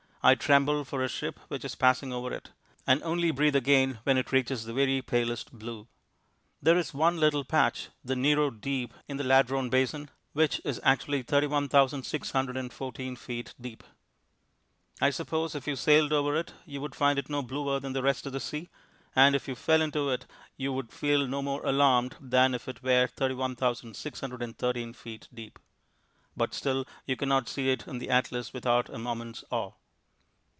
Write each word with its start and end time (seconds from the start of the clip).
I 0.23 0.35
tremble 0.35 0.85
for 0.85 1.01
a 1.01 1.07
ship 1.09 1.39
which 1.47 1.65
is 1.65 1.73
passing 1.73 2.13
over 2.13 2.31
it, 2.31 2.51
and 2.85 3.01
only 3.01 3.31
breathe 3.31 3.55
again 3.55 3.97
when 4.03 4.19
it 4.19 4.31
reaches 4.31 4.65
the 4.65 4.71
very 4.73 5.01
palest 5.01 5.51
blue. 5.51 5.87
There 6.61 6.77
is 6.77 6.93
one 6.93 7.19
little 7.19 7.43
patch 7.43 7.87
the 8.05 8.15
Nero 8.15 8.51
Deep 8.51 8.93
in 9.07 9.17
the 9.17 9.23
Ladrone 9.23 9.71
Basin 9.71 10.11
which 10.33 10.61
is 10.63 10.79
actually 10.83 11.23
31,614 11.23 13.15
feet 13.15 13.55
deep. 13.59 13.83
I 15.01 15.09
suppose 15.09 15.55
if 15.55 15.65
you 15.65 15.75
sailed 15.75 16.13
over 16.13 16.35
it 16.35 16.53
you 16.67 16.81
would 16.81 16.93
find 16.93 17.17
it 17.17 17.27
no 17.27 17.41
bluer 17.41 17.79
than 17.79 17.93
the 17.93 18.03
rest 18.03 18.27
of 18.27 18.31
the 18.33 18.39
sea, 18.39 18.69
and 19.15 19.33
if 19.33 19.47
you 19.47 19.55
fell 19.55 19.81
into 19.81 20.11
it 20.11 20.27
you 20.55 20.71
would 20.71 20.91
feel 20.93 21.25
no 21.25 21.41
more 21.41 21.65
alarmed 21.65 22.15
than 22.21 22.53
if 22.53 22.67
it 22.67 22.83
were 22.83 23.07
31,613 23.07 24.93
feet 24.93 25.27
deep; 25.33 25.57
but 26.37 26.53
still 26.53 26.85
you 27.07 27.15
cannot 27.15 27.49
see 27.49 27.71
it 27.71 27.87
in 27.87 27.97
the 27.97 28.11
atlas 28.11 28.53
without 28.53 28.87
a 28.87 28.99
moment's 28.99 29.43
awe. 29.49 29.71